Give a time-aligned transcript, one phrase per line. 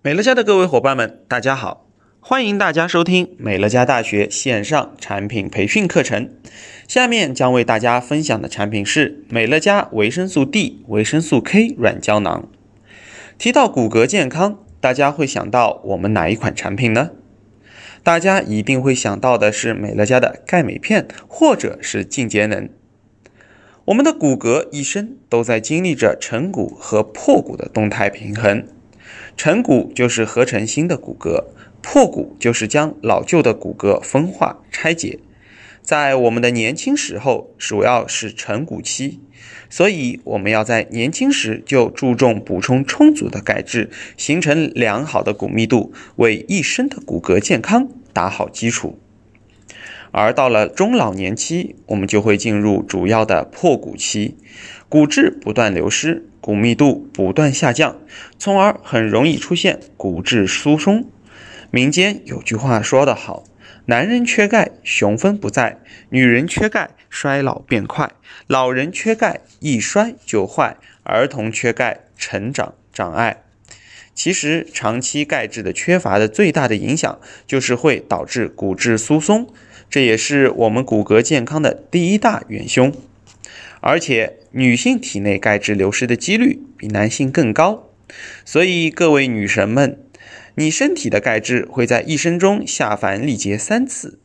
[0.00, 1.84] 美乐家的各位伙伴们，大家好！
[2.20, 6.30] 欢迎大家收听美乐家大学线上产品培训课程。
[6.86, 12.48] 下面将为大家分享的产品是美乐家维生素 D、维生素 K 软胶囊。
[13.38, 17.10] 提到骨骼健康，大家会想到我们哪一款产品呢？
[18.04, 22.68] 大家一定会想到的是美乐家的钙镁片，或者是净节能。
[23.86, 28.64] 我们的骨骼一生都在经历着成骨和破骨的动态平衡。
[29.38, 31.44] 成骨就是合成新的骨骼，
[31.80, 35.20] 破骨就是将老旧的骨骼分化拆解。
[35.80, 39.20] 在我们的年轻时候，主要是成骨期，
[39.70, 48.98] 所以我们要在年轻时就注重补充充足的钙质，形成良好的骨密度，为一生的骨骼健康打好基础。
[50.20, 54.36] 而到了中老年期，我们就会进入主要的破骨期，
[54.88, 56.24] 骨质不断流失。
[56.40, 58.00] 骨密度不断下降，
[58.38, 61.08] 从而很容易出现骨质疏松。
[61.70, 63.44] 民间有句话说得好
[63.86, 68.08] ：“男人缺钙，雄风不在；女人缺钙，衰老变快；
[68.46, 73.42] 老人缺钙，一衰就坏；儿童缺钙，成长障碍。”
[74.14, 79.46] 其实，长期钙质的缺乏的最大的影响就是会导致骨质疏松，
[79.90, 82.92] 这也是我们骨骼健康的第一大元凶。
[83.80, 87.90] 而且，女性体内钙质流失的几率比男性更高，
[88.44, 89.98] 所以各位女神们，
[90.56, 94.18] 你身体的钙质会在一生中下凡历劫三次。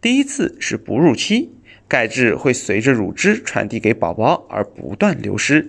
[0.00, 1.52] 第一次是哺乳期，
[1.86, 5.62] 钙质会随着乳汁传递给宝宝而不断流失；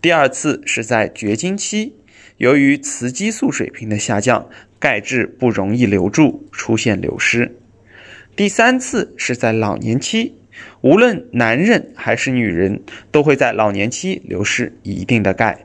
[0.00, 1.94] 第二次是在绝经期，
[2.38, 4.48] 由于雌激素水平的下降，
[4.80, 7.50] 钙质不容易留住，出现流失；
[8.36, 10.36] 第三次是在老年期。
[10.82, 15.64] 无论男人还是女人，都会在老年期流失一定的钙，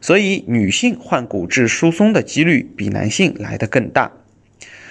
[0.00, 4.10] 所以女性患骨质疏松的几率比男性来得更大。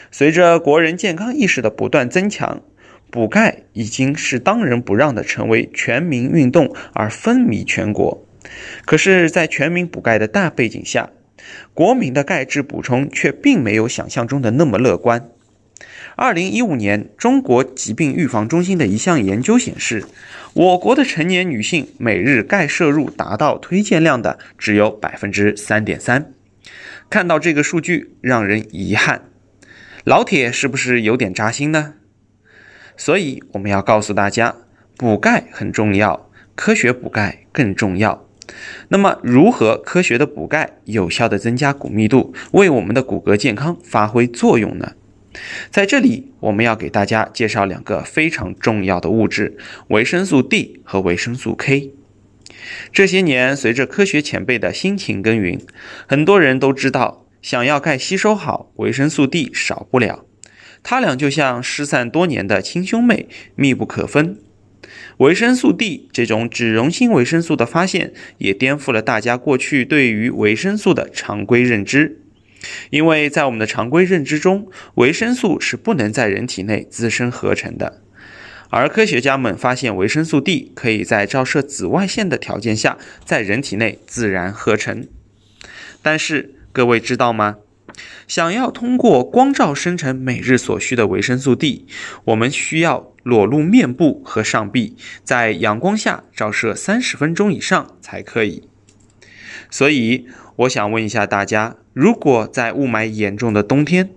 [0.10, 2.62] 随着国人健康意识的不断增强，
[3.10, 8.26] 补钙已经是当仁不让的成为全民运动而风靡全国。
[8.86, 11.10] 可是，在全民补钙的大背景下，
[11.74, 15.30] 国民的钙质补充却并没有想象中的那么乐观。
[16.22, 20.06] 二零一五年，中国疾病预防中心的一项研究显示，
[20.54, 26.32] 我国的成年女性每日钙摄入达到推荐量的只有百分之三点三。
[27.10, 29.24] 看到这个数据，让人遗憾。
[30.04, 31.96] 老铁是不是有点扎心呢？
[32.96, 34.58] 所以我们要告诉大家，
[34.96, 38.28] 补钙很重要，科学补钙更重要。
[38.90, 44.94] 那么，如何科学的补钙，有效的增加骨密度，为我们的骨骼健康发挥作用呢？
[45.70, 51.94] 在这里，我们要给大家介绍两个非常重要的物质：维生素 D 和维生素 K。
[52.92, 55.60] 这些年，随着科学前辈的辛勤耕耘，
[56.08, 60.26] 很多人都知道，想要钙吸收好，维生素 D 少不了。
[60.84, 64.38] 它俩就像失散多年的亲兄妹，密不可分。
[65.18, 72.21] 维生素 D 这种脂溶性维生素的发现，也颠覆了大家过去对于维生素的常规认知。
[72.90, 78.02] 因为在我们的常规认知中，维生素是不能在人体内自身合成的，
[78.70, 85.08] 而科学家们发现维生素 D 可以在照射紫外线的条件下在人体内自然合成。
[86.02, 87.58] 但是各位知道吗？
[88.26, 91.86] 想要通过光照生成每日所需的维生素 D，
[92.24, 94.96] 我们需要裸露面部和上臂，
[95.26, 98.70] 在阳光下照射三十分钟以上才可以。
[99.70, 100.28] 所以，
[100.62, 104.12] 我想问一下大家，如果在雾霾严重的冬天，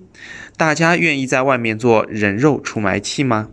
[0.59, 3.49] 大家愿意在外面做人肉除霾器吗？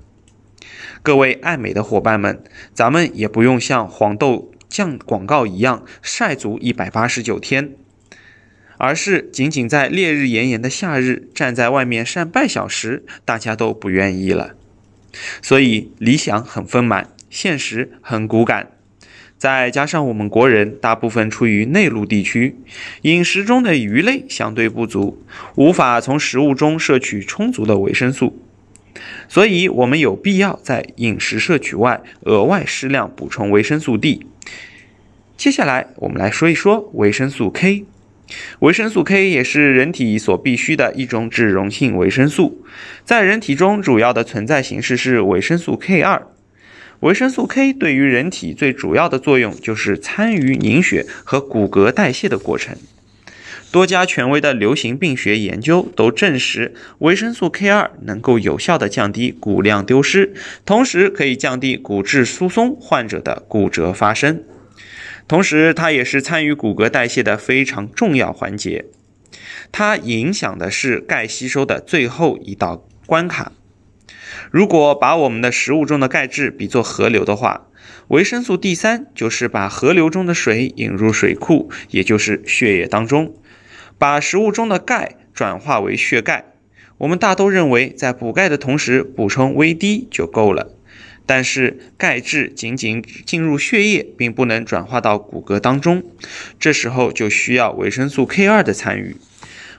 [1.01, 2.43] 各位爱美的伙伴们，
[2.73, 7.75] 咱们也不用像黄豆酱广告一样晒足一百八十九天，
[8.77, 14.55] 而是仅仅在烈日炎炎的夏日站在外面晒半小时，大家都不愿意了。
[15.41, 18.71] 所以，理想很丰满，现实很骨感。
[19.41, 22.57] 再加上我们国人大部分处于内陆地区，
[23.01, 25.23] 饮食中的鱼类相对不足，
[25.55, 28.39] 无法从食物中摄取充足的维生素，
[29.27, 34.27] 所以我们有必要在饮食摄取外额外适量补充维生素 D。
[35.35, 37.85] 接下来我们来说一说维生素 K，
[38.59, 42.63] 维生素 K 也是人体所必需的一种脂溶性维生素，
[43.03, 46.21] 在人体中主要的存在形式是维生素 K2。
[47.01, 52.75] 维生素 K 对于人体最主要的作用就是参与凝血和骨骼代谢的过程。
[53.71, 60.33] 多家权威的流行病学研究都证实，维生素 K2 能够有效地降低骨量丢失，
[60.63, 64.43] 同时可以降低骨质疏松患者的骨折发生。
[65.27, 68.85] 同时，它也是参与骨骼代谢的非常重要环节。
[69.71, 73.53] 它影响的是钙吸收的最后一道关卡。
[74.51, 77.67] 如果把我们的食物中的钙质比作河流的话，
[78.07, 83.33] 维生素 D 三就是把河流中的水引入水库，也就是血液当中，
[83.97, 86.45] 把食物中的钙转化为血钙。
[86.97, 90.75] 我们大都认为在补钙的同时补充维 D 就够了，
[91.25, 96.03] 但是钙质仅仅进入血液，并不能转化到骨骼当中，
[96.59, 99.15] 这时候就需要维生素 K 二的参与。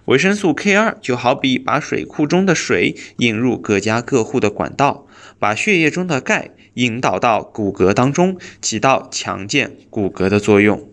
[0.07, 5.07] 维生素 K 二就好比把水库中的水引入各家各户的管道，
[5.39, 10.89] 把血液中的钙引导到骨骼当中，起到强健骨骼的作用。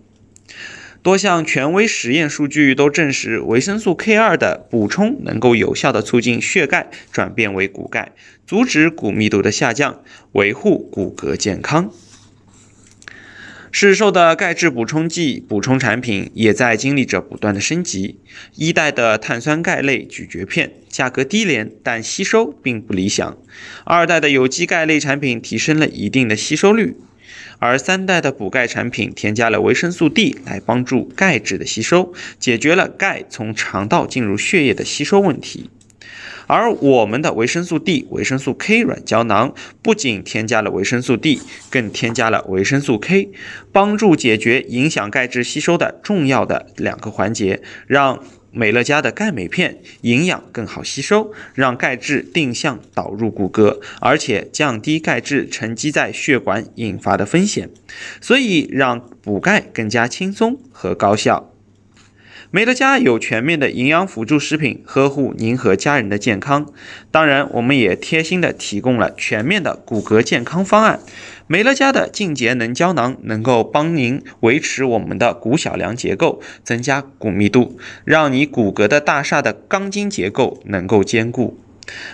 [1.02, 8.12] 多项权威实验数据都证实，维生素 K 二的补充能够有效地促进血钙转变为骨钙，
[8.46, 10.04] 阻止骨密度的下降，
[10.34, 11.92] 维护骨骼健康。
[13.72, 18.20] 市售的钙质补充剂、补充产品也在经历着不断的升级。
[18.56, 23.38] 一代的碳酸钙类咀嚼片价格低廉，但吸收并不理想。
[23.86, 26.96] 二代的有机钙类产品提升了一定的吸收率，
[27.60, 35.70] 而三代的补钙产品添加了维生素 D 来帮助钙质的吸收，解决了钙从肠道进入血液的吸收问题。
[36.48, 43.32] 而我们的维生素 D、维生素 K 软胶囊不仅添加了维生素 D，更添加了维生素 K，
[43.72, 57.70] 帮助解决影响钙质吸收的重要的两个环节，让美乐家的钙镁片营养更好吸收，让钙质定向导入骨骼，而且降低钙质沉积在血管引发的风险，
[58.20, 61.49] 所以让补钙更加轻松和高效。
[62.52, 66.66] 美乐家有全面的营养辅助食品，呵护您和家人的健康。
[67.12, 71.00] 当然，我们也贴心的提供了全面的骨骼健康方案。
[71.46, 81.60] 美乐家的净节能胶囊能够帮您维持我们的骨小梁结构，增加骨密度，让你骨骼的大厦的钢筋结构能够坚固。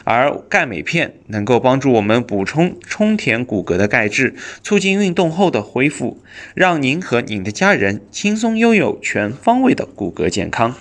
[0.03, 6.21] 而钙镁片能够帮助我们补充充填骨骼的钙质，促进运动后的恢复，
[6.53, 10.75] 让您和您的家人轻松拥有全方位的骨骼健康。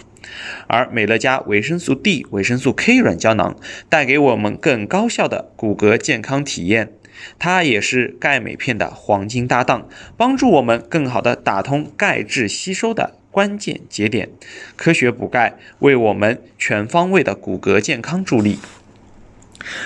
[0.66, 3.56] 而美乐家维生素 D、维生素 K 软胶囊
[3.88, 6.90] 带给我们更高效的骨骼健康体验，
[7.38, 9.86] 它也是钙镁片的黄金搭档，
[10.16, 14.30] 帮助我们更好地打通钙质吸收的关键节点，
[14.76, 18.58] 科学补钙，为我们全方位的骨骼健康助力。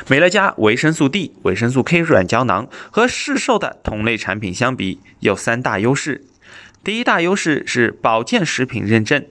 [0.08, 6.24] 美乐家维生素 D、维生素 K 软胶囊和市售的同类产品相比，有三大优势。
[6.84, 9.24] 第一大优势是保健食品认证，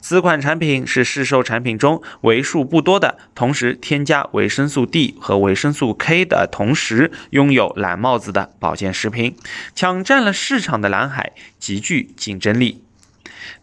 [0.00, 9.36] 此款产品是市售产品中为数不多的同时添加维生素 D 和维生素 K 的同时拥有蓝帽子的保健食品，
[9.74, 12.82] 抢占了市场的蓝海，极具竞争力。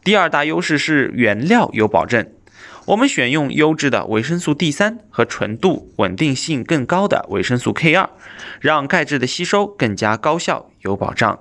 [0.04, 2.26] 第二大优势是原料有保证。
[2.86, 8.10] 我们选用优质的维生素 D 三和纯度稳定性更高的维生素 K 二，
[8.60, 11.40] 让钙质的吸收更加高效有保障。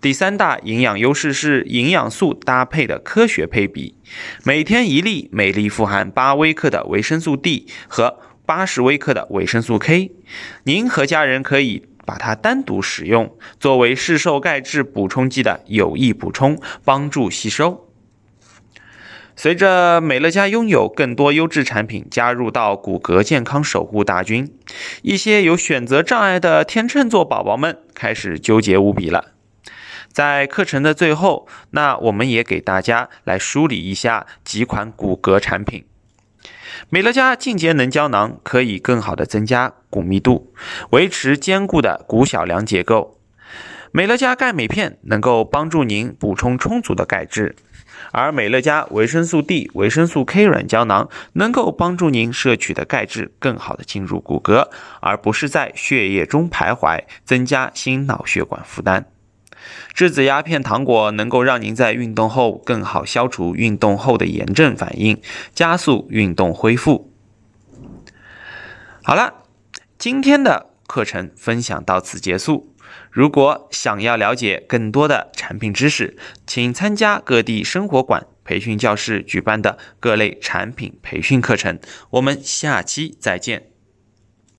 [0.00, 3.96] 第三大营养优势是营养素搭配的科学配比，
[4.42, 10.12] 每天一粒，每粒富含八微克的维生素 D 和八十微克的维生素 K。
[10.64, 17.83] 您和家人可以把它单独使用，作为市售钙质补充剂的有益补充，帮助吸收。
[19.36, 24.56] 随着美乐家拥有更多优质产品加入到骨骼健康守护大军，
[25.02, 29.32] 一些有选择障碍的天秤座宝宝们开始纠结无比了。
[30.12, 35.84] 在课程的最后，那我们也给大家来梳理一下几款骨骼产品。
[36.88, 40.52] 美乐家净节能胶囊可以更好的增加骨密度，
[40.90, 43.18] 维持坚固的骨小梁结构。
[43.90, 47.56] 美乐家钙镁片能够帮助您补充充足的钙质。
[48.14, 54.68] 而美乐家维生素 D、维生素 K 软胶囊能够帮助您摄取的钙质更好的进入骨骼，
[55.00, 59.06] 而不是在血液中徘徊，增加心脑血管负担。
[59.92, 65.20] 质子鸦片糖果能够让您在运动后更好消除运动后的炎症反应，
[65.52, 67.10] 加速运动恢复。
[69.02, 69.34] 好了，
[69.98, 72.74] 今天的课程分享到此结束。
[73.10, 81.78] 如果想要了解更多的产品知识，请参加各地生活馆培训教室举办的各类产品培训课程。
[82.10, 83.73] 我们下期再见。